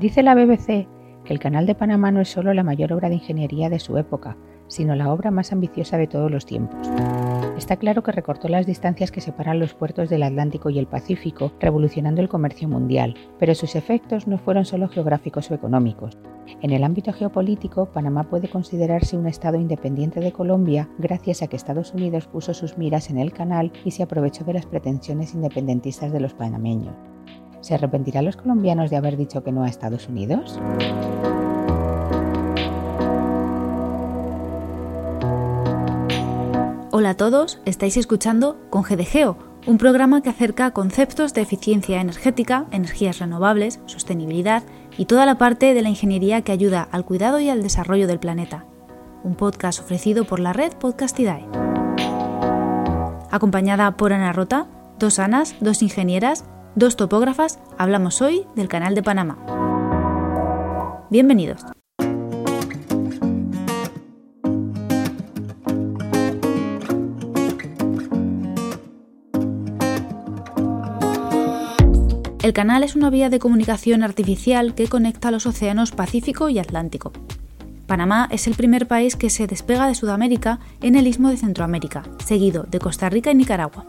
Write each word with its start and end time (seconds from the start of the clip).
Dice 0.00 0.22
la 0.22 0.36
BBC 0.36 0.86
que 1.24 1.34
el 1.34 1.40
Canal 1.40 1.66
de 1.66 1.74
Panamá 1.74 2.12
no 2.12 2.20
es 2.20 2.28
solo 2.28 2.54
la 2.54 2.62
mayor 2.62 2.92
obra 2.92 3.08
de 3.08 3.16
ingeniería 3.16 3.68
de 3.68 3.80
su 3.80 3.98
época, 3.98 4.36
sino 4.68 4.94
la 4.94 5.12
obra 5.12 5.32
más 5.32 5.52
ambiciosa 5.52 5.98
de 5.98 6.06
todos 6.06 6.30
los 6.30 6.46
tiempos. 6.46 6.88
Está 7.56 7.76
claro 7.76 8.04
que 8.04 8.12
recortó 8.12 8.46
las 8.46 8.64
distancias 8.64 9.10
que 9.10 9.20
separan 9.20 9.58
los 9.58 9.74
puertos 9.74 10.08
del 10.08 10.22
Atlántico 10.22 10.70
y 10.70 10.78
el 10.78 10.86
Pacífico, 10.86 11.50
revolucionando 11.58 12.20
el 12.20 12.28
comercio 12.28 12.68
mundial, 12.68 13.16
pero 13.40 13.56
sus 13.56 13.74
efectos 13.74 14.28
no 14.28 14.38
fueron 14.38 14.64
solo 14.64 14.88
geográficos 14.88 15.50
o 15.50 15.54
económicos. 15.54 16.16
En 16.62 16.70
el 16.70 16.84
ámbito 16.84 17.12
geopolítico, 17.12 17.86
Panamá 17.86 18.22
puede 18.22 18.48
considerarse 18.48 19.16
un 19.16 19.26
estado 19.26 19.58
independiente 19.58 20.20
de 20.20 20.30
Colombia 20.30 20.88
gracias 20.98 21.42
a 21.42 21.48
que 21.48 21.56
Estados 21.56 21.92
Unidos 21.92 22.28
puso 22.28 22.54
sus 22.54 22.78
miras 22.78 23.10
en 23.10 23.18
el 23.18 23.32
canal 23.32 23.72
y 23.84 23.90
se 23.90 24.04
aprovechó 24.04 24.44
de 24.44 24.54
las 24.54 24.66
pretensiones 24.66 25.34
independentistas 25.34 26.12
de 26.12 26.20
los 26.20 26.34
panameños. 26.34 26.94
¿Se 27.60 27.74
arrepentirán 27.74 28.24
los 28.24 28.36
colombianos 28.36 28.90
de 28.90 28.96
haber 28.96 29.16
dicho 29.16 29.42
que 29.42 29.52
no 29.52 29.64
a 29.64 29.68
Estados 29.68 30.08
Unidos? 30.08 30.58
Hola 36.92 37.10
a 37.10 37.16
todos, 37.16 37.60
estáis 37.64 37.96
escuchando 37.96 38.58
con 38.70 38.82
GDGEO, 38.82 39.36
un 39.66 39.78
programa 39.78 40.22
que 40.22 40.30
acerca 40.30 40.72
conceptos 40.72 41.34
de 41.34 41.42
eficiencia 41.42 42.00
energética, 42.00 42.66
energías 42.70 43.18
renovables, 43.18 43.80
sostenibilidad 43.86 44.62
y 44.96 45.04
toda 45.04 45.26
la 45.26 45.38
parte 45.38 45.74
de 45.74 45.82
la 45.82 45.90
ingeniería 45.90 46.42
que 46.42 46.52
ayuda 46.52 46.88
al 46.90 47.04
cuidado 47.04 47.38
y 47.40 47.50
al 47.50 47.62
desarrollo 47.62 48.06
del 48.06 48.18
planeta. 48.18 48.64
Un 49.22 49.34
podcast 49.34 49.80
ofrecido 49.80 50.24
por 50.24 50.40
la 50.40 50.52
red 50.52 50.72
Podcastidae. 50.72 51.46
Acompañada 53.30 53.96
por 53.96 54.12
Ana 54.12 54.32
Rota, 54.32 54.66
dos 54.98 55.18
Anas, 55.18 55.54
dos 55.60 55.82
ingenieras 55.82 56.44
dos 56.78 56.96
topógrafas, 56.96 57.58
hablamos 57.76 58.22
hoy 58.22 58.46
del 58.54 58.68
Canal 58.68 58.94
de 58.94 59.02
Panamá. 59.02 59.36
Bienvenidos. 61.10 61.62
El 72.40 72.52
canal 72.52 72.84
es 72.84 72.94
una 72.94 73.10
vía 73.10 73.28
de 73.28 73.40
comunicación 73.40 74.04
artificial 74.04 74.74
que 74.74 74.86
conecta 74.86 75.32
los 75.32 75.46
océanos 75.46 75.90
Pacífico 75.90 76.48
y 76.48 76.60
Atlántico. 76.60 77.12
Panamá 77.86 78.28
es 78.30 78.46
el 78.46 78.54
primer 78.54 78.86
país 78.86 79.16
que 79.16 79.30
se 79.30 79.46
despega 79.46 79.88
de 79.88 79.94
Sudamérica 79.94 80.60
en 80.80 80.94
el 80.94 81.08
istmo 81.08 81.30
de 81.30 81.38
Centroamérica, 81.38 82.04
seguido 82.24 82.62
de 82.62 82.78
Costa 82.78 83.10
Rica 83.10 83.32
y 83.32 83.34
Nicaragua. 83.34 83.84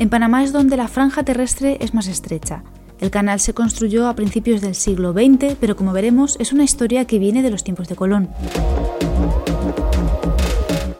En 0.00 0.08
Panamá 0.08 0.42
es 0.42 0.50
donde 0.50 0.78
la 0.78 0.88
franja 0.88 1.24
terrestre 1.24 1.76
es 1.80 1.92
más 1.92 2.06
estrecha. 2.06 2.64
El 3.02 3.10
canal 3.10 3.38
se 3.38 3.52
construyó 3.52 4.08
a 4.08 4.14
principios 4.14 4.62
del 4.62 4.74
siglo 4.74 5.12
XX, 5.12 5.56
pero 5.60 5.76
como 5.76 5.92
veremos 5.92 6.38
es 6.40 6.54
una 6.54 6.64
historia 6.64 7.04
que 7.04 7.18
viene 7.18 7.42
de 7.42 7.50
los 7.50 7.64
tiempos 7.64 7.86
de 7.86 7.96
Colón. 7.96 8.30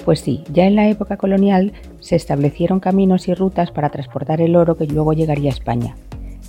Pues 0.04 0.20
sí, 0.20 0.44
ya 0.52 0.66
en 0.66 0.76
la 0.76 0.86
época 0.86 1.16
colonial 1.16 1.72
se 2.00 2.14
establecieron 2.14 2.78
caminos 2.78 3.26
y 3.26 3.32
rutas 3.32 3.70
para 3.70 3.88
transportar 3.88 4.42
el 4.42 4.54
oro 4.54 4.76
que 4.76 4.86
luego 4.86 5.14
llegaría 5.14 5.48
a 5.50 5.54
España. 5.54 5.96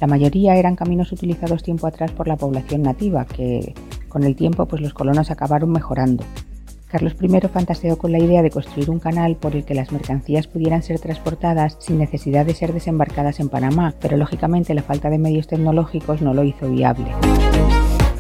La 0.02 0.08
mayoría 0.08 0.58
eran 0.58 0.76
caminos 0.76 1.14
utilizados 1.14 1.64
tiempo 1.64 1.88
atrás 1.88 2.12
por 2.12 2.28
la 2.28 2.36
población 2.36 2.82
nativa, 2.82 3.24
que 3.24 3.74
con 4.10 4.26
el 4.26 4.36
tiempo 4.36 4.66
pues 4.66 4.82
los 4.82 4.94
colonos 4.94 5.32
acabaron 5.32 5.72
mejorando. 5.72 6.26
Carlos 6.92 7.16
I 7.22 7.48
fantaseó 7.48 7.98
con 7.98 8.12
la 8.12 8.20
idea 8.20 8.42
de 8.42 8.50
construir 8.50 8.90
un 8.90 9.00
canal 9.00 9.38
por 9.38 9.56
el 9.56 9.64
que 9.64 9.74
las 9.74 9.94
mercancías 9.94 10.48
pudieran 10.48 10.84
ser 10.84 11.00
transportadas 11.00 11.78
sin 11.80 11.98
necesidad 11.98 12.46
de 12.46 12.54
ser 12.54 12.74
desembarcadas 12.74 13.40
en 13.40 13.48
Panamá, 13.48 13.94
pero 14.02 14.18
lógicamente 14.18 14.74
la 14.74 14.84
falta 14.84 15.10
de 15.10 15.18
medios 15.18 15.48
tecnológicos 15.48 16.22
no 16.22 16.34
lo 16.34 16.44
hizo 16.44 16.70
viable. 16.70 17.14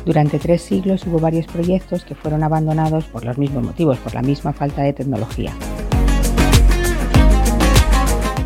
Durante 0.06 0.40
tres 0.40 0.62
siglos 0.62 1.06
hubo 1.06 1.20
varios 1.20 1.48
proyectos 1.48 2.06
que 2.06 2.16
fueron 2.16 2.44
abandonados 2.44 3.04
por 3.06 3.26
los 3.26 3.38
mismos 3.38 3.62
motivos, 3.64 3.98
por 3.98 4.14
la 4.14 4.22
misma 4.22 4.54
falta 4.54 4.84
de 4.84 4.94
tecnología. 4.94 5.54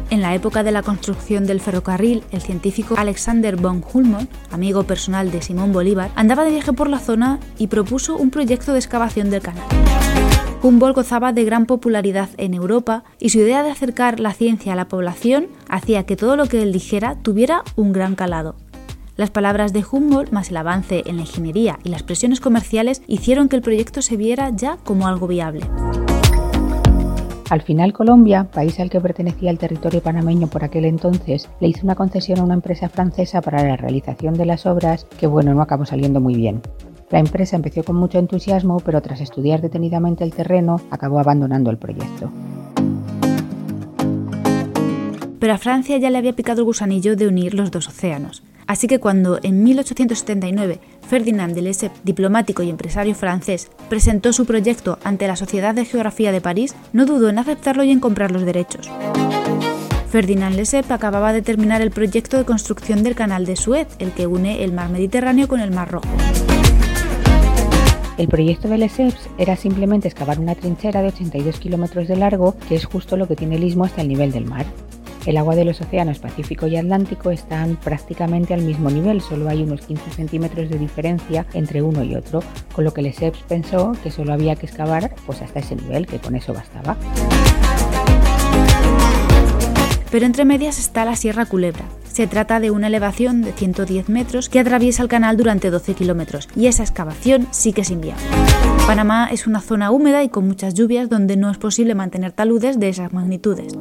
En 0.09 0.21
la 0.21 0.33
época 0.33 0.63
de 0.63 0.71
la 0.71 0.81
construcción 0.81 1.45
del 1.45 1.59
ferrocarril, 1.59 2.23
el 2.31 2.41
científico 2.41 2.95
Alexander 2.97 3.57
von 3.57 3.83
Humboldt, 3.93 4.29
amigo 4.49 4.83
personal 4.83 5.29
de 5.29 5.41
Simón 5.41 5.71
Bolívar, 5.71 6.09
andaba 6.15 6.45
de 6.45 6.51
viaje 6.51 6.73
por 6.73 6.89
la 6.89 6.99
zona 6.99 7.39
y 7.57 7.67
propuso 7.67 8.15
un 8.15 8.31
proyecto 8.31 8.73
de 8.73 8.79
excavación 8.79 9.29
del 9.29 9.41
canal. 9.41 9.65
Humboldt 10.61 10.95
gozaba 10.95 11.33
de 11.33 11.45
gran 11.45 11.65
popularidad 11.65 12.29
en 12.37 12.53
Europa 12.53 13.03
y 13.19 13.29
su 13.29 13.39
idea 13.39 13.63
de 13.63 13.71
acercar 13.71 14.19
la 14.19 14.33
ciencia 14.33 14.73
a 14.73 14.75
la 14.75 14.87
población 14.87 15.47
hacía 15.69 16.05
que 16.05 16.15
todo 16.15 16.35
lo 16.35 16.47
que 16.47 16.63
él 16.63 16.71
dijera 16.71 17.17
tuviera 17.21 17.63
un 17.75 17.91
gran 17.91 18.15
calado. 18.15 18.55
Las 19.17 19.29
palabras 19.29 19.73
de 19.73 19.85
Humboldt, 19.89 20.31
más 20.31 20.49
el 20.49 20.57
avance 20.57 21.03
en 21.05 21.17
la 21.17 21.21
ingeniería 21.21 21.79
y 21.83 21.89
las 21.89 22.03
presiones 22.03 22.41
comerciales, 22.41 23.01
hicieron 23.07 23.47
que 23.47 23.55
el 23.55 23.61
proyecto 23.61 24.01
se 24.01 24.17
viera 24.17 24.49
ya 24.49 24.77
como 24.83 25.07
algo 25.07 25.27
viable. 25.27 25.65
Al 27.49 27.61
final 27.61 27.93
Colombia, 27.93 28.49
país 28.51 28.79
al 28.79 28.89
que 28.89 28.99
pertenecía 28.99 29.51
el 29.51 29.59
territorio 29.59 30.01
panameño 30.01 30.47
por 30.47 30.63
aquel 30.63 30.83
entonces, 30.83 31.47
le 31.59 31.67
hizo 31.67 31.81
una 31.83 31.95
concesión 31.95 32.39
a 32.39 32.43
una 32.43 32.55
empresa 32.55 32.89
francesa 32.89 33.39
para 33.41 33.63
la 33.63 33.77
realización 33.77 34.33
de 34.33 34.47
las 34.47 34.65
obras 34.65 35.05
que 35.19 35.27
bueno, 35.27 35.53
no 35.53 35.61
acabó 35.61 35.85
saliendo 35.85 36.19
muy 36.19 36.35
bien. 36.35 36.61
La 37.11 37.19
empresa 37.19 37.55
empezó 37.55 37.83
con 37.83 37.95
mucho 37.95 38.17
entusiasmo, 38.17 38.79
pero 38.79 39.01
tras 39.01 39.21
estudiar 39.21 39.61
detenidamente 39.61 40.23
el 40.23 40.33
terreno, 40.33 40.81
acabó 40.89 41.19
abandonando 41.19 41.69
el 41.69 41.77
proyecto. 41.77 42.31
Pero 45.39 45.53
a 45.53 45.57
Francia 45.59 45.97
ya 45.97 46.09
le 46.09 46.17
había 46.17 46.33
picado 46.33 46.61
el 46.61 46.65
gusanillo 46.65 47.15
de 47.15 47.27
unir 47.27 47.53
los 47.53 47.69
dos 47.69 47.87
océanos. 47.87 48.41
Así 48.67 48.87
que 48.87 48.99
cuando 48.99 49.39
en 49.43 49.63
1879 49.63 50.79
Ferdinand 51.07 51.53
de 51.53 51.61
Lesseps, 51.61 52.01
diplomático 52.03 52.63
y 52.63 52.71
empresario 52.71 53.13
francés, 53.13 53.69
presentó 53.89 54.33
su 54.33 54.47
proyecto 54.47 54.97
ante 55.03 55.27
la 55.27 55.35
Sociedad 55.35 55.75
de 55.75 55.85
Geografía 55.85 56.31
de 56.31 56.41
París, 56.41 56.75
no 56.91 57.05
dudó 57.05 57.29
en 57.29 57.37
aceptarlo 57.37 57.83
y 57.83 57.91
en 57.91 57.99
comprar 57.99 58.31
los 58.31 58.43
derechos. 58.43 58.89
Ferdinand 60.09 60.55
Lesseps 60.55 60.89
acababa 60.89 61.31
de 61.33 61.43
terminar 61.43 61.83
el 61.83 61.91
proyecto 61.91 62.37
de 62.37 62.45
construcción 62.45 63.03
del 63.03 63.13
Canal 63.13 63.45
de 63.45 63.55
Suez, 63.55 63.87
el 63.99 64.13
que 64.13 64.25
une 64.25 64.63
el 64.63 64.71
mar 64.71 64.89
Mediterráneo 64.89 65.47
con 65.47 65.59
el 65.59 65.69
mar 65.69 65.91
Rojo. 65.91 66.07
El 68.17 68.29
proyecto 68.29 68.69
de 68.69 68.77
Lesseps 68.77 69.29
era 69.37 69.57
simplemente 69.57 70.07
excavar 70.07 70.39
una 70.39 70.55
trinchera 70.55 71.01
de 71.01 71.09
82 71.09 71.59
kilómetros 71.59 72.07
de 72.07 72.15
largo, 72.15 72.55
que 72.69 72.75
es 72.75 72.85
justo 72.85 73.17
lo 73.17 73.27
que 73.27 73.35
tiene 73.35 73.57
el 73.57 73.63
istmo 73.65 73.83
hasta 73.83 74.01
el 74.01 74.07
nivel 74.07 74.31
del 74.31 74.45
mar. 74.45 74.65
El 75.25 75.35
agua 75.35 75.55
de 75.55 75.65
los 75.65 75.81
océanos 75.81 76.19
Pacífico 76.19 76.67
y 76.67 76.77
Atlántico 76.77 77.31
están 77.31 77.75
prácticamente 77.75 78.53
al 78.53 78.61
mismo 78.61 78.89
nivel, 78.89 79.19
solo 79.19 79.49
hay 79.49 79.63
unos 79.63 79.81
15 79.81 80.11
centímetros 80.11 80.69
de 80.69 80.77
diferencia 80.77 81.45
entre 81.53 81.81
uno 81.81 82.03
y 82.05 82.15
otro, 82.15 82.41
con 82.73 82.85
lo 82.85 82.93
que 82.93 83.01
Lesseps 83.01 83.39
pensó 83.49 83.91
que 84.01 84.11
solo 84.11 84.31
había 84.31 84.55
que 84.55 84.67
excavar 84.67 85.13
pues 85.25 85.41
hasta 85.41 85.59
ese 85.59 85.75
nivel, 85.75 86.07
que 86.07 86.19
con 86.19 86.35
eso 86.35 86.53
bastaba. 86.53 86.95
Pero 90.09 90.25
entre 90.25 90.45
medias 90.45 90.79
está 90.79 91.03
la 91.03 91.17
Sierra 91.17 91.45
Culebra. 91.47 91.83
Se 92.15 92.27
trata 92.27 92.61
de 92.61 92.71
una 92.71 92.87
elevación 92.87 93.41
de 93.41 93.51
110 93.51 94.07
metros 94.07 94.47
que 94.47 94.61
atraviesa 94.61 95.03
el 95.03 95.09
canal 95.09 95.35
durante 95.35 95.69
12 95.69 95.95
kilómetros 95.95 96.47
y 96.55 96.67
esa 96.67 96.81
excavación 96.81 97.45
sí 97.51 97.73
que 97.73 97.81
es 97.81 97.91
inviable. 97.91 98.23
Panamá 98.87 99.27
es 99.33 99.47
una 99.47 99.59
zona 99.59 99.91
húmeda 99.91 100.23
y 100.23 100.29
con 100.29 100.47
muchas 100.47 100.75
lluvias 100.75 101.09
donde 101.09 101.35
no 101.35 101.51
es 101.51 101.57
posible 101.57 101.93
mantener 101.93 102.31
taludes 102.31 102.79
de 102.79 102.87
esas 102.87 103.11
magnitudes. 103.11 103.77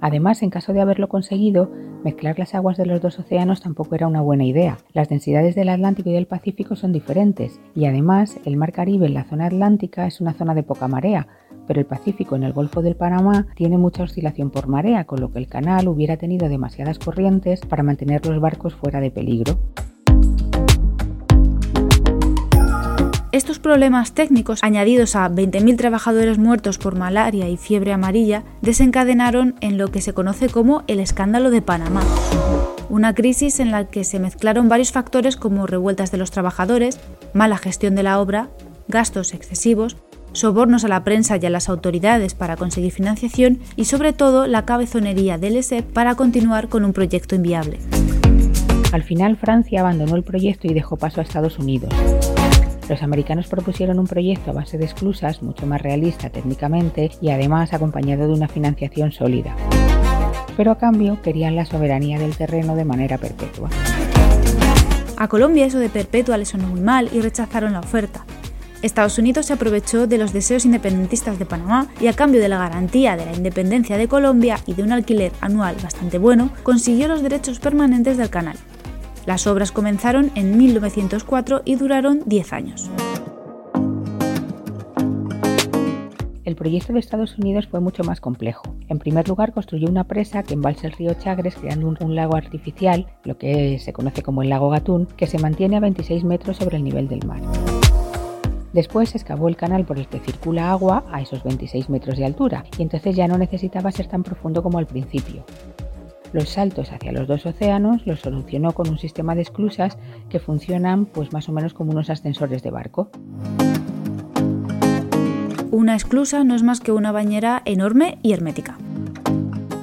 Además, 0.00 0.42
en 0.42 0.48
caso 0.48 0.72
de 0.72 0.80
haberlo 0.80 1.10
conseguido, 1.10 1.70
mezclar 2.02 2.38
las 2.38 2.54
aguas 2.54 2.78
de 2.78 2.86
los 2.86 3.02
dos 3.02 3.18
océanos 3.18 3.60
tampoco 3.60 3.94
era 3.94 4.06
una 4.06 4.22
buena 4.22 4.44
idea. 4.44 4.78
Las 4.94 5.10
densidades 5.10 5.54
del 5.54 5.68
Atlántico 5.68 6.08
y 6.08 6.14
del 6.14 6.26
Pacífico 6.26 6.76
son 6.76 6.94
diferentes 6.94 7.60
y 7.74 7.84
además 7.84 8.38
el 8.46 8.56
Mar 8.56 8.72
Caribe 8.72 9.04
en 9.04 9.12
la 9.12 9.24
zona 9.24 9.48
atlántica 9.48 10.06
es 10.06 10.22
una 10.22 10.32
zona 10.32 10.54
de 10.54 10.62
poca 10.62 10.88
marea, 10.88 11.26
pero 11.66 11.80
el 11.80 11.86
Pacífico 11.86 12.36
en 12.36 12.42
el 12.42 12.52
Golfo 12.52 12.82
del 12.82 12.96
Panamá 12.96 13.46
tiene 13.54 13.78
mucha 13.78 14.02
oscilación 14.02 14.50
por 14.50 14.68
marea, 14.68 15.04
con 15.04 15.20
lo 15.20 15.32
que 15.32 15.38
el 15.38 15.48
canal 15.48 15.88
hubiera 15.88 16.16
tenido 16.16 16.48
demasiadas 16.48 16.98
corrientes 16.98 17.60
para 17.60 17.82
mantener 17.82 18.24
los 18.26 18.40
barcos 18.40 18.74
fuera 18.74 19.00
de 19.00 19.10
peligro. 19.10 19.58
Estos 23.36 23.58
problemas 23.58 24.12
técnicos, 24.12 24.64
añadidos 24.64 25.14
a 25.14 25.28
20.000 25.28 25.76
trabajadores 25.76 26.38
muertos 26.38 26.78
por 26.78 26.96
malaria 26.96 27.50
y 27.50 27.58
fiebre 27.58 27.92
amarilla, 27.92 28.44
desencadenaron 28.62 29.56
en 29.60 29.76
lo 29.76 29.88
que 29.88 30.00
se 30.00 30.14
conoce 30.14 30.48
como 30.48 30.84
el 30.86 31.00
escándalo 31.00 31.50
de 31.50 31.60
Panamá. 31.60 32.00
Una 32.88 33.14
crisis 33.14 33.60
en 33.60 33.72
la 33.72 33.88
que 33.90 34.04
se 34.04 34.20
mezclaron 34.20 34.70
varios 34.70 34.90
factores 34.90 35.36
como 35.36 35.66
revueltas 35.66 36.10
de 36.10 36.16
los 36.16 36.30
trabajadores, 36.30 36.98
mala 37.34 37.58
gestión 37.58 37.94
de 37.94 38.04
la 38.04 38.20
obra, 38.20 38.48
gastos 38.88 39.34
excesivos, 39.34 39.98
sobornos 40.36 40.84
a 40.84 40.88
la 40.88 41.02
prensa 41.02 41.36
y 41.36 41.46
a 41.46 41.50
las 41.50 41.68
autoridades 41.68 42.34
para 42.34 42.56
conseguir 42.56 42.92
financiación 42.92 43.58
y 43.74 43.86
sobre 43.86 44.12
todo 44.12 44.46
la 44.46 44.64
cabezonería 44.64 45.38
del 45.38 45.56
ESEP 45.56 45.84
para 45.92 46.14
continuar 46.14 46.68
con 46.68 46.84
un 46.84 46.92
proyecto 46.92 47.34
inviable. 47.34 47.78
Al 48.92 49.02
final 49.02 49.36
Francia 49.36 49.80
abandonó 49.80 50.14
el 50.14 50.22
proyecto 50.22 50.68
y 50.68 50.74
dejó 50.74 50.96
paso 50.96 51.20
a 51.20 51.24
Estados 51.24 51.58
Unidos. 51.58 51.92
Los 52.88 53.02
americanos 53.02 53.48
propusieron 53.48 53.98
un 53.98 54.06
proyecto 54.06 54.50
a 54.50 54.54
base 54.54 54.78
de 54.78 54.84
esclusas 54.84 55.42
mucho 55.42 55.66
más 55.66 55.82
realista 55.82 56.30
técnicamente 56.30 57.10
y 57.20 57.30
además 57.30 57.72
acompañado 57.72 58.28
de 58.28 58.34
una 58.34 58.46
financiación 58.48 59.12
sólida. 59.12 59.56
pero 60.56 60.70
a 60.70 60.78
cambio 60.78 61.20
querían 61.20 61.54
la 61.56 61.66
soberanía 61.66 62.18
del 62.18 62.34
terreno 62.36 62.76
de 62.76 62.84
manera 62.84 63.18
perpetua. 63.18 63.68
A 65.18 65.28
Colombia 65.28 65.66
eso 65.66 65.78
de 65.78 65.88
perpetua 65.88 66.38
le 66.38 66.44
sonó 66.44 66.68
muy 66.68 66.80
mal 66.80 67.10
y 67.12 67.20
rechazaron 67.20 67.72
la 67.72 67.80
oferta. 67.80 68.24
Estados 68.82 69.18
Unidos 69.18 69.46
se 69.46 69.52
aprovechó 69.52 70.06
de 70.06 70.18
los 70.18 70.32
deseos 70.32 70.64
independentistas 70.64 71.38
de 71.38 71.46
Panamá 71.46 71.88
y 72.00 72.08
a 72.08 72.12
cambio 72.12 72.40
de 72.40 72.48
la 72.48 72.58
garantía 72.58 73.16
de 73.16 73.26
la 73.26 73.32
independencia 73.32 73.96
de 73.96 74.08
Colombia 74.08 74.58
y 74.66 74.74
de 74.74 74.82
un 74.82 74.92
alquiler 74.92 75.32
anual 75.40 75.76
bastante 75.82 76.18
bueno, 76.18 76.50
consiguió 76.62 77.08
los 77.08 77.22
derechos 77.22 77.58
permanentes 77.58 78.16
del 78.16 78.30
canal. 78.30 78.56
Las 79.24 79.46
obras 79.46 79.72
comenzaron 79.72 80.30
en 80.34 80.56
1904 80.56 81.62
y 81.64 81.74
duraron 81.76 82.22
10 82.26 82.52
años. 82.52 82.90
El 86.44 86.54
proyecto 86.54 86.92
de 86.92 87.00
Estados 87.00 87.36
Unidos 87.38 87.66
fue 87.66 87.80
mucho 87.80 88.04
más 88.04 88.20
complejo. 88.20 88.62
En 88.88 89.00
primer 89.00 89.28
lugar, 89.28 89.52
construyó 89.52 89.88
una 89.88 90.04
presa 90.04 90.44
que 90.44 90.54
embalsa 90.54 90.86
el 90.86 90.92
río 90.92 91.12
Chagres 91.14 91.56
creando 91.56 91.88
un, 91.88 92.14
lago 92.14 92.36
artificial, 92.36 93.08
lo 93.24 93.36
que 93.36 93.80
se 93.80 93.92
conoce 93.92 94.22
como 94.22 94.42
el 94.42 94.48
lago 94.48 94.70
Gatún, 94.70 95.06
que 95.16 95.26
se 95.26 95.40
mantiene 95.40 95.76
a 95.76 95.80
26 95.80 96.22
metros 96.22 96.58
sobre 96.58 96.76
el 96.76 96.84
nivel 96.84 97.08
del 97.08 97.26
mar. 97.26 97.40
Después 98.76 99.14
excavó 99.14 99.48
el 99.48 99.56
canal 99.56 99.86
por 99.86 99.98
el 99.98 100.06
que 100.06 100.20
circula 100.20 100.70
agua 100.70 101.02
a 101.10 101.22
esos 101.22 101.42
26 101.42 101.88
metros 101.88 102.18
de 102.18 102.26
altura 102.26 102.62
y 102.76 102.82
entonces 102.82 103.16
ya 103.16 103.26
no 103.26 103.38
necesitaba 103.38 103.90
ser 103.90 104.06
tan 104.06 104.22
profundo 104.22 104.62
como 104.62 104.76
al 104.76 104.86
principio. 104.86 105.46
Los 106.34 106.50
saltos 106.50 106.92
hacia 106.92 107.10
los 107.10 107.26
dos 107.26 107.46
océanos 107.46 108.06
los 108.06 108.20
solucionó 108.20 108.72
con 108.72 108.90
un 108.90 108.98
sistema 108.98 109.34
de 109.34 109.40
esclusas 109.40 109.96
que 110.28 110.40
funcionan 110.40 111.06
pues 111.06 111.32
más 111.32 111.48
o 111.48 111.52
menos 111.52 111.72
como 111.72 111.92
unos 111.92 112.10
ascensores 112.10 112.62
de 112.62 112.70
barco. 112.70 113.08
Una 115.70 115.96
esclusa 115.96 116.44
no 116.44 116.54
es 116.54 116.62
más 116.62 116.80
que 116.80 116.92
una 116.92 117.12
bañera 117.12 117.62
enorme 117.64 118.18
y 118.22 118.34
hermética. 118.34 118.76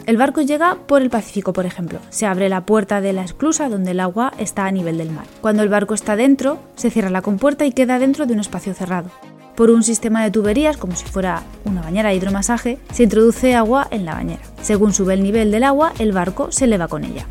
El 0.06 0.18
barco 0.18 0.42
llega 0.42 0.76
por 0.86 1.02
el 1.02 1.10
Pacífico, 1.10 1.54
por 1.54 1.66
ejemplo. 1.66 2.00
Se 2.10 2.26
abre 2.26 2.50
la 2.50 2.66
puerta 2.66 3.00
de 3.00 3.14
la 3.14 3.24
esclusa 3.24 3.70
donde 3.70 3.92
el 3.92 4.02
agua 4.02 4.34
está 4.38 4.66
a 4.66 4.72
nivel 4.72 4.98
del 4.98 5.12
mar. 5.12 5.26
Cuando 5.40 5.64
el 5.64 5.70
barco 5.70 5.94
está 5.94 6.18
dentro, 6.18 6.60
se 6.76 6.90
cierra 6.90 7.10
la 7.10 7.22
compuerta 7.22 7.66
y 7.66 7.72
queda 7.72 8.00
dentro 8.00 8.26
de 8.26 8.34
un 8.34 8.42
espacio 8.42 8.74
cerrado. 8.74 9.10
Por 9.56 9.70
un 9.70 9.82
sistema 9.82 10.22
de 10.22 10.32
tuberías, 10.32 10.76
como 10.76 10.96
si 10.96 11.06
fuera 11.06 11.44
una 11.64 11.82
bañera 11.82 12.10
de 12.10 12.16
hidromasaje, 12.16 12.80
se 12.92 13.04
introduce 13.04 13.56
agua 13.56 13.88
en 13.92 14.04
la 14.04 14.16
bañera. 14.16 14.42
Según 14.62 14.94
sube 14.94 15.14
el 15.14 15.24
nivel 15.24 15.52
del 15.52 15.64
agua, 15.64 15.94
el 16.00 16.12
barco 16.12 16.52
se 16.52 16.66
eleva 16.66 16.90
con 16.90 17.06
ella. 17.06 17.26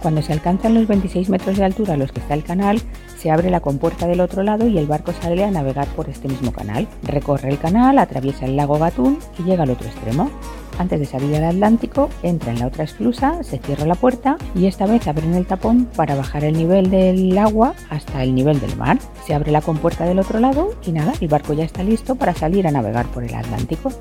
Cuando 0.00 0.22
se 0.22 0.32
alcanzan 0.32 0.74
los 0.74 0.88
26 0.88 1.28
metros 1.28 1.58
de 1.58 1.64
altura 1.64 1.94
a 1.94 1.96
los 1.96 2.12
que 2.12 2.20
está 2.20 2.34
el 2.34 2.44
canal, 2.44 2.80
se 3.18 3.30
abre 3.30 3.50
la 3.50 3.60
compuerta 3.60 4.08
del 4.08 4.20
otro 4.20 4.42
lado 4.42 4.66
y 4.66 4.78
el 4.78 4.86
barco 4.86 5.12
sale 5.12 5.44
a 5.44 5.50
navegar 5.50 5.86
por 5.88 6.08
este 6.08 6.28
mismo 6.28 6.50
canal. 6.50 6.88
Recorre 7.04 7.50
el 7.50 7.58
canal, 7.58 7.98
atraviesa 7.98 8.46
el 8.46 8.56
lago 8.56 8.78
Gatún 8.78 9.18
y 9.38 9.44
llega 9.44 9.62
al 9.62 9.70
otro 9.70 9.86
extremo. 9.86 10.30
Antes 10.78 11.00
de 11.00 11.06
salir 11.06 11.36
al 11.36 11.44
Atlántico, 11.44 12.08
entra 12.22 12.52
en 12.52 12.58
la 12.58 12.66
otra 12.66 12.84
esclusa, 12.84 13.42
se 13.42 13.58
cierra 13.58 13.86
la 13.86 13.94
puerta 13.94 14.36
y 14.54 14.66
esta 14.66 14.86
vez 14.86 15.06
abren 15.06 15.34
el 15.34 15.46
tapón 15.46 15.86
para 15.96 16.14
bajar 16.14 16.44
el 16.44 16.54
nivel 16.54 16.90
del 16.90 17.36
agua 17.38 17.74
hasta 17.90 18.22
el 18.22 18.34
nivel 18.34 18.60
del 18.60 18.76
mar. 18.76 18.98
Se 19.26 19.34
abre 19.34 19.52
la 19.52 19.60
compuerta 19.60 20.04
del 20.04 20.18
otro 20.18 20.40
lado 20.40 20.70
y 20.84 20.92
nada, 20.92 21.12
el 21.20 21.28
barco 21.28 21.52
ya 21.52 21.64
está 21.64 21.82
listo 21.82 22.14
para 22.14 22.34
salir 22.34 22.66
a 22.66 22.70
navegar 22.70 23.06
por 23.06 23.24
el 23.24 23.34
Atlántico. 23.34 23.92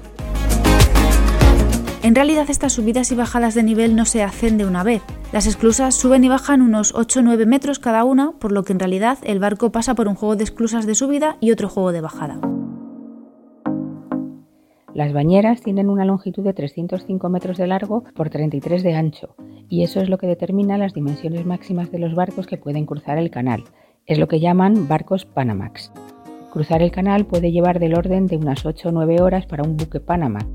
En 2.04 2.16
realidad 2.16 2.50
estas 2.50 2.74
subidas 2.74 3.12
y 3.12 3.16
bajadas 3.16 3.54
de 3.54 3.62
nivel 3.62 3.96
no 3.96 4.06
se 4.06 4.24
hacen 4.24 4.58
de 4.58 4.66
una 4.66 4.84
vez. 4.84 5.04
Las 5.32 5.46
esclusas 5.46 5.94
suben 5.94 6.24
y 6.24 6.30
bajan 6.30 6.62
unos 6.64 6.96
8-9 6.96 7.46
metros 7.46 7.78
cada 7.78 8.04
una, 8.04 8.32
por 8.32 8.52
lo 8.52 8.64
que 8.64 8.74
en 8.74 8.80
realidad 8.80 9.20
el 9.22 9.40
barco 9.40 9.72
pasa 9.72 9.94
por 9.94 10.08
un 10.08 10.16
juego 10.16 10.36
de 10.36 10.44
esclusas 10.44 10.88
de 10.88 10.96
subida 10.96 11.38
y 11.40 11.52
otro 11.52 11.70
juego 11.70 11.92
de 11.92 12.02
bajada. 12.02 12.40
Las 15.02 15.14
bañeras 15.14 15.62
tienen 15.62 15.90
una 15.90 16.06
longitud 16.06 16.44
de 16.44 16.54
305 16.54 17.28
metros 17.28 17.58
de 17.58 17.66
largo 17.66 18.04
por 18.14 18.30
33 18.30 18.84
de 18.84 18.94
ancho, 18.94 19.34
y 19.68 19.82
eso 19.82 20.00
es 20.00 20.10
lo 20.10 20.20
que 20.20 20.28
determina 20.28 20.78
las 20.78 20.94
dimensiones 20.94 21.44
máximas 21.44 21.92
de 21.92 21.98
los 21.98 22.14
barcos 22.14 22.46
que 22.46 22.58
pueden 22.58 22.86
cruzar 22.86 23.18
el 23.18 23.32
canal. 23.32 23.64
Es 24.06 24.20
lo 24.20 24.28
que 24.28 24.40
llaman 24.40 24.88
barcos 24.88 25.26
Panamax. 25.26 25.92
Cruzar 26.52 26.84
el 26.84 26.92
canal 26.92 27.26
puede 27.26 27.52
llevar 27.52 27.80
del 27.80 27.96
orden 27.96 28.28
de 28.28 28.38
unas 28.38 28.64
8 28.64 28.90
o 28.90 28.92
9 28.92 29.24
horas 29.24 29.48
para 29.48 29.64
un 29.64 29.76
buque 29.76 30.00
Panamá. 30.00 30.48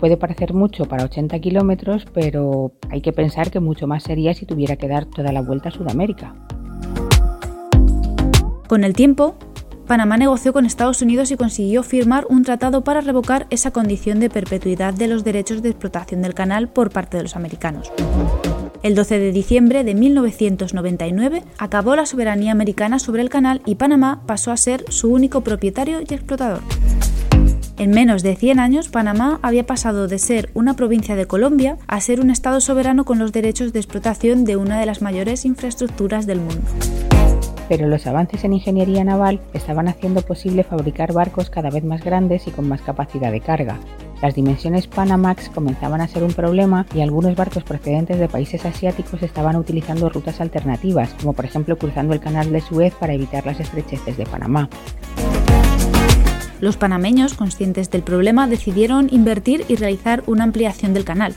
Puede 0.00 0.16
parecer 0.16 0.54
mucho 0.54 0.86
para 0.86 1.04
80 1.04 1.38
kilómetros, 1.40 2.06
pero 2.14 2.72
hay 2.88 3.02
que 3.02 3.12
pensar 3.12 3.50
que 3.50 3.60
mucho 3.60 3.86
más 3.86 4.04
sería 4.04 4.32
si 4.32 4.46
tuviera 4.46 4.76
que 4.76 4.88
dar 4.88 5.04
toda 5.04 5.32
la 5.32 5.42
vuelta 5.42 5.68
a 5.68 5.72
Sudamérica. 5.72 6.34
Con 8.68 8.84
el 8.84 8.94
tiempo, 8.94 9.34
Panamá 9.86 10.16
negoció 10.16 10.52
con 10.52 10.66
Estados 10.66 11.00
Unidos 11.00 11.30
y 11.30 11.36
consiguió 11.36 11.84
firmar 11.84 12.26
un 12.28 12.42
tratado 12.42 12.82
para 12.82 13.00
revocar 13.00 13.46
esa 13.50 13.70
condición 13.70 14.18
de 14.18 14.28
perpetuidad 14.28 14.92
de 14.92 15.06
los 15.06 15.22
derechos 15.22 15.62
de 15.62 15.68
explotación 15.68 16.22
del 16.22 16.34
canal 16.34 16.68
por 16.68 16.90
parte 16.90 17.16
de 17.16 17.22
los 17.22 17.36
americanos. 17.36 17.92
El 18.82 18.96
12 18.96 19.20
de 19.20 19.30
diciembre 19.30 19.84
de 19.84 19.94
1999 19.94 21.44
acabó 21.58 21.94
la 21.94 22.04
soberanía 22.04 22.50
americana 22.50 22.98
sobre 22.98 23.22
el 23.22 23.28
canal 23.28 23.62
y 23.64 23.76
Panamá 23.76 24.22
pasó 24.26 24.50
a 24.50 24.56
ser 24.56 24.84
su 24.88 25.12
único 25.12 25.42
propietario 25.42 26.00
y 26.00 26.14
explotador. 26.14 26.62
En 27.78 27.90
menos 27.90 28.24
de 28.24 28.34
100 28.34 28.58
años, 28.58 28.88
Panamá 28.88 29.38
había 29.42 29.66
pasado 29.66 30.08
de 30.08 30.18
ser 30.18 30.50
una 30.54 30.74
provincia 30.74 31.14
de 31.14 31.26
Colombia 31.26 31.78
a 31.86 32.00
ser 32.00 32.20
un 32.20 32.30
Estado 32.30 32.60
soberano 32.60 33.04
con 33.04 33.18
los 33.18 33.32
derechos 33.32 33.72
de 33.72 33.78
explotación 33.78 34.44
de 34.44 34.56
una 34.56 34.80
de 34.80 34.86
las 34.86 35.00
mayores 35.00 35.44
infraestructuras 35.44 36.26
del 36.26 36.40
mundo 36.40 36.62
pero 37.68 37.88
los 37.88 38.06
avances 38.06 38.44
en 38.44 38.52
ingeniería 38.52 39.04
naval 39.04 39.40
estaban 39.52 39.88
haciendo 39.88 40.22
posible 40.22 40.64
fabricar 40.64 41.12
barcos 41.12 41.50
cada 41.50 41.70
vez 41.70 41.84
más 41.84 42.04
grandes 42.04 42.46
y 42.46 42.50
con 42.50 42.68
más 42.68 42.82
capacidad 42.82 43.32
de 43.32 43.40
carga. 43.40 43.78
Las 44.22 44.34
dimensiones 44.34 44.86
Panamax 44.86 45.50
comenzaban 45.50 46.00
a 46.00 46.08
ser 46.08 46.22
un 46.22 46.32
problema 46.32 46.86
y 46.94 47.00
algunos 47.00 47.36
barcos 47.36 47.64
procedentes 47.64 48.18
de 48.18 48.28
países 48.28 48.64
asiáticos 48.64 49.22
estaban 49.22 49.56
utilizando 49.56 50.08
rutas 50.08 50.40
alternativas, 50.40 51.14
como 51.20 51.34
por 51.34 51.44
ejemplo 51.44 51.76
cruzando 51.76 52.14
el 52.14 52.20
canal 52.20 52.50
de 52.50 52.60
Suez 52.62 52.94
para 52.94 53.12
evitar 53.12 53.44
las 53.44 53.60
estrecheces 53.60 54.16
de 54.16 54.24
Panamá. 54.24 54.70
Los 56.60 56.78
panameños, 56.78 57.34
conscientes 57.34 57.90
del 57.90 58.02
problema, 58.02 58.46
decidieron 58.46 59.08
invertir 59.10 59.66
y 59.68 59.76
realizar 59.76 60.22
una 60.26 60.44
ampliación 60.44 60.94
del 60.94 61.04
canal. 61.04 61.34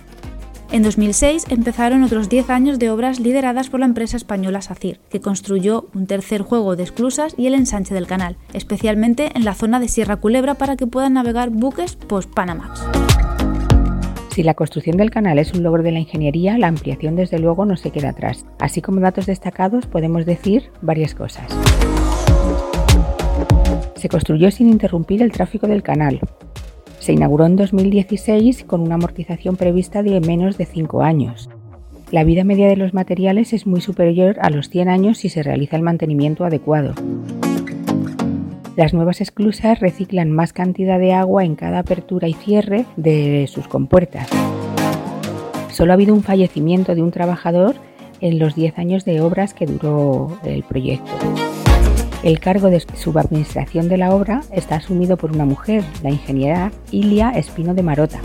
En 0.71 0.83
2006 0.83 1.47
empezaron 1.49 2.03
otros 2.03 2.29
10 2.29 2.51
años 2.51 2.77
de 2.77 2.91
obras 2.91 3.19
lideradas 3.19 3.71
por 3.71 3.79
la 3.79 3.87
empresa 3.87 4.17
española 4.17 4.61
SACIR, 4.61 4.99
que 5.09 5.19
construyó 5.19 5.89
un 5.95 6.05
tercer 6.05 6.43
juego 6.43 6.75
de 6.75 6.83
esclusas 6.83 7.33
y 7.39 7.47
el 7.47 7.55
ensanche 7.55 7.95
del 7.95 8.05
canal, 8.05 8.37
especialmente 8.53 9.31
en 9.33 9.45
la 9.45 9.55
zona 9.55 9.79
de 9.79 9.87
Sierra 9.87 10.17
Culebra 10.17 10.55
para 10.55 10.75
que 10.75 10.85
puedan 10.85 11.13
navegar 11.13 11.49
buques 11.49 11.95
post-Panamax. 11.95 12.83
Si 14.29 14.43
la 14.43 14.53
construcción 14.53 14.97
del 14.97 15.09
canal 15.09 15.39
es 15.39 15.53
un 15.53 15.63
logro 15.63 15.81
de 15.81 15.91
la 15.91 15.99
ingeniería, 15.99 16.59
la 16.59 16.67
ampliación 16.67 17.15
desde 17.15 17.39
luego 17.39 17.65
no 17.65 17.75
se 17.75 17.89
queda 17.89 18.09
atrás. 18.09 18.45
Así 18.59 18.79
como 18.79 18.99
datos 18.99 19.25
destacados 19.25 19.87
podemos 19.87 20.27
decir 20.27 20.69
varias 20.83 21.15
cosas. 21.15 21.51
Se 23.95 24.07
construyó 24.07 24.51
sin 24.51 24.69
interrumpir 24.69 25.23
el 25.23 25.31
tráfico 25.31 25.67
del 25.67 25.81
canal, 25.81 26.21
se 27.09 27.13
inauguró 27.13 27.47
en 27.47 27.55
2016 27.55 28.65
con 28.65 28.81
una 28.81 28.93
amortización 28.93 29.55
prevista 29.55 30.03
de 30.03 30.19
menos 30.19 30.59
de 30.59 30.67
5 30.67 31.01
años. 31.01 31.49
La 32.11 32.23
vida 32.23 32.43
media 32.43 32.67
de 32.67 32.75
los 32.75 32.93
materiales 32.93 33.51
es 33.51 33.65
muy 33.65 33.81
superior 33.81 34.37
a 34.41 34.51
los 34.51 34.69
100 34.69 34.89
años 34.89 35.17
si 35.17 35.29
se 35.29 35.41
realiza 35.41 35.75
el 35.75 35.81
mantenimiento 35.81 36.45
adecuado. 36.45 36.93
Las 38.75 38.93
nuevas 38.93 39.21
esclusas 39.21 39.79
reciclan 39.79 40.29
más 40.29 40.53
cantidad 40.53 40.99
de 40.99 41.13
agua 41.13 41.45
en 41.45 41.55
cada 41.55 41.79
apertura 41.79 42.27
y 42.27 42.33
cierre 42.33 42.85
de 42.95 43.49
sus 43.51 43.67
compuertas. 43.67 44.29
Solo 45.71 45.91
ha 45.91 45.95
habido 45.95 46.13
un 46.13 46.21
fallecimiento 46.21 46.93
de 46.93 47.01
un 47.01 47.09
trabajador 47.09 47.73
en 48.21 48.37
los 48.37 48.53
10 48.53 48.77
años 48.77 49.03
de 49.03 49.19
obras 49.21 49.55
que 49.55 49.65
duró 49.65 50.37
el 50.43 50.61
proyecto. 50.61 51.09
El 52.21 52.41
cargo 52.41 52.69
de 52.69 52.81
subadministración 52.81 53.87
de 53.87 53.95
la 53.95 54.13
obra 54.13 54.41
está 54.51 54.75
asumido 54.75 55.15
por 55.15 55.31
una 55.31 55.45
mujer, 55.45 55.85
la 56.03 56.09
ingeniera 56.09 56.69
Ilia 56.91 57.29
Espino 57.29 57.73
de 57.73 57.81
Marota. 57.81 58.19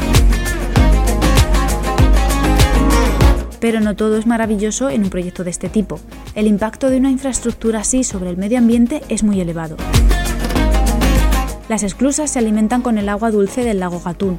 Pero 3.60 3.78
no 3.78 3.94
todo 3.94 4.16
es 4.16 4.26
maravilloso 4.26 4.90
en 4.90 5.04
un 5.04 5.10
proyecto 5.10 5.44
de 5.44 5.50
este 5.50 5.68
tipo. 5.68 6.00
El 6.34 6.48
impacto 6.48 6.90
de 6.90 6.96
una 6.96 7.10
infraestructura 7.10 7.80
así 7.80 8.02
sobre 8.02 8.30
el 8.30 8.36
medio 8.36 8.58
ambiente 8.58 9.00
es 9.08 9.22
muy 9.22 9.40
elevado. 9.40 9.76
Las 11.68 11.84
esclusas 11.84 12.30
se 12.30 12.40
alimentan 12.40 12.82
con 12.82 12.98
el 12.98 13.08
agua 13.08 13.30
dulce 13.30 13.62
del 13.62 13.78
lago 13.78 14.00
Gatún, 14.04 14.38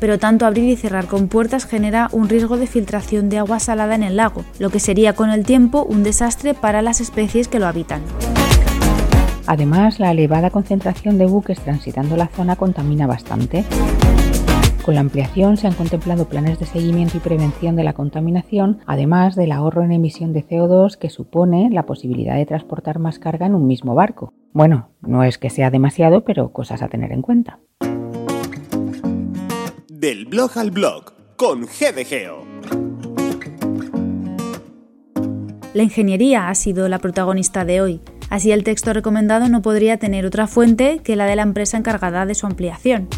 pero 0.00 0.18
tanto 0.18 0.46
abrir 0.46 0.68
y 0.70 0.76
cerrar 0.76 1.06
con 1.06 1.28
puertas 1.28 1.66
genera 1.66 2.08
un 2.10 2.30
riesgo 2.30 2.56
de 2.56 2.66
filtración 2.66 3.28
de 3.28 3.38
agua 3.38 3.60
salada 3.60 3.94
en 3.94 4.02
el 4.02 4.16
lago, 4.16 4.46
lo 4.58 4.70
que 4.70 4.80
sería 4.80 5.12
con 5.12 5.28
el 5.28 5.44
tiempo 5.44 5.84
un 5.84 6.02
desastre 6.02 6.54
para 6.54 6.80
las 6.80 7.02
especies 7.02 7.48
que 7.48 7.58
lo 7.58 7.66
habitan. 7.66 8.00
Además, 9.46 10.00
la 10.00 10.10
elevada 10.10 10.50
concentración 10.50 11.18
de 11.18 11.26
buques 11.26 11.60
transitando 11.60 12.16
la 12.16 12.28
zona 12.28 12.56
contamina 12.56 13.06
bastante. 13.06 13.64
Con 14.84 14.94
la 14.94 15.00
ampliación 15.00 15.56
se 15.56 15.66
han 15.66 15.72
contemplado 15.72 16.28
planes 16.28 16.58
de 16.58 16.66
seguimiento 16.66 17.16
y 17.16 17.20
prevención 17.20 17.74
de 17.74 17.84
la 17.84 17.94
contaminación, 17.94 18.80
además 18.86 19.34
del 19.34 19.52
ahorro 19.52 19.82
en 19.82 19.92
emisión 19.92 20.34
de 20.34 20.46
CO2 20.46 20.98
que 20.98 21.08
supone 21.08 21.70
la 21.70 21.86
posibilidad 21.86 22.36
de 22.36 22.44
transportar 22.44 22.98
más 22.98 23.18
carga 23.18 23.46
en 23.46 23.54
un 23.54 23.66
mismo 23.66 23.94
barco. 23.94 24.34
Bueno, 24.52 24.90
no 25.00 25.24
es 25.24 25.38
que 25.38 25.48
sea 25.48 25.70
demasiado, 25.70 26.24
pero 26.24 26.52
cosas 26.52 26.82
a 26.82 26.88
tener 26.88 27.12
en 27.12 27.22
cuenta. 27.22 27.60
Del 29.88 30.26
blog 30.26 30.58
al 30.58 30.70
blog 30.70 31.14
con 31.36 31.62
GDGEO. 31.62 32.44
La 35.72 35.82
ingeniería 35.82 36.50
ha 36.50 36.54
sido 36.54 36.88
la 36.88 37.00
protagonista 37.00 37.64
de 37.64 37.80
hoy, 37.80 38.00
así 38.30 38.52
el 38.52 38.64
texto 38.64 38.92
recomendado 38.92 39.48
no 39.48 39.62
podría 39.62 39.98
tener 39.98 40.26
otra 40.26 40.46
fuente 40.46 41.00
que 41.02 41.16
la 41.16 41.26
de 41.26 41.36
la 41.36 41.42
empresa 41.42 41.76
encargada 41.76 42.26
de 42.26 42.34
su 42.34 42.46
ampliación. 42.46 43.08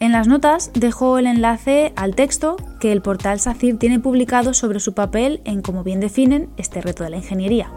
En 0.00 0.10
las 0.10 0.26
notas 0.26 0.72
dejo 0.74 1.18
el 1.18 1.26
enlace 1.26 1.92
al 1.94 2.16
texto 2.16 2.56
que 2.80 2.90
el 2.90 3.02
portal 3.02 3.38
SACIR 3.38 3.78
tiene 3.78 4.00
publicado 4.00 4.52
sobre 4.52 4.80
su 4.80 4.94
papel 4.94 5.40
en 5.44 5.62
cómo 5.62 5.84
bien 5.84 6.00
definen 6.00 6.48
este 6.56 6.80
reto 6.80 7.04
de 7.04 7.10
la 7.10 7.18
ingeniería. 7.18 7.70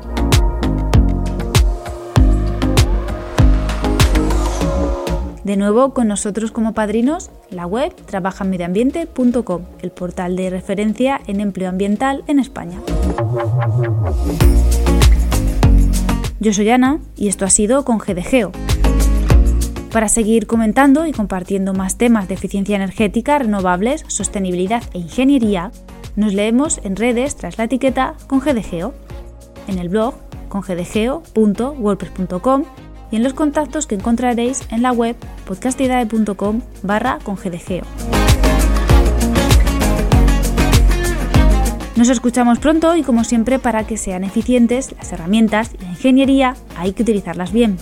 De 5.43 5.57
nuevo, 5.57 5.93
con 5.93 6.07
nosotros 6.07 6.51
como 6.51 6.73
padrinos, 6.73 7.29
la 7.51 7.67
web 7.67 7.93
trabajamedioambiente.com, 8.07 9.61
el 9.83 9.91
portal 9.91 10.35
de 10.35 10.49
referencia 10.49 11.21
en 11.27 11.39
empleo 11.39 11.69
ambiental 11.69 12.23
en 12.25 12.39
España. 12.39 12.81
Yo 16.39 16.53
soy 16.53 16.69
Ana 16.69 16.99
y 17.15 17.29
esto 17.29 17.45
ha 17.45 17.49
sido 17.49 17.85
con 17.85 17.97
GDGEO. 17.97 18.51
Para 19.91 20.09
seguir 20.09 20.45
comentando 20.47 21.07
y 21.07 21.13
compartiendo 21.13 21.73
más 21.73 21.97
temas 21.97 22.27
de 22.27 22.33
eficiencia 22.33 22.75
energética, 22.75 23.39
renovables, 23.39 24.03
sostenibilidad 24.07 24.83
e 24.93 24.97
ingeniería, 24.99 25.71
nos 26.17 26.33
leemos 26.33 26.81
en 26.83 26.97
redes 26.97 27.37
tras 27.37 27.57
la 27.57 27.63
etiqueta 27.63 28.15
con 28.27 28.41
GDGEO, 28.41 28.93
en 29.67 29.79
el 29.79 29.89
blog 29.89 30.13
congdgeo.wordpress.com 30.49 32.65
y 33.11 33.15
en 33.15 33.23
los 33.23 33.33
contactos 33.33 33.87
que 33.87 33.95
encontraréis 33.95 34.63
en 34.69 34.81
la 34.81 34.91
web 34.91 35.15
podcastidae.com 35.45 36.59
barra 36.83 37.19
congdgeo. 37.23 37.85
Nos 41.95 42.09
escuchamos 42.09 42.59
pronto 42.59 42.95
y 42.97 43.03
como 43.03 43.23
siempre 43.23 43.57
para 43.57 43.87
que 43.87 43.95
sean 43.95 44.25
eficientes 44.25 44.93
las 44.97 45.13
herramientas 45.13 45.71
y 45.79 45.83
la 45.83 45.89
ingeniería 45.91 46.55
hay 46.75 46.91
que 46.91 47.03
utilizarlas 47.03 47.53
bien. 47.53 47.77